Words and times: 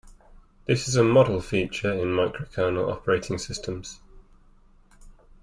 This 0.65 0.87
is 0.87 0.95
a 0.95 1.03
model 1.03 1.39
feature 1.41 1.93
in 1.93 2.07
microkernel 2.07 2.91
operating 2.91 3.37
systems. 3.37 3.99